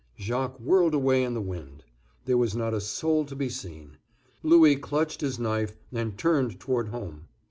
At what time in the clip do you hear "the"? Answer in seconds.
1.35-1.41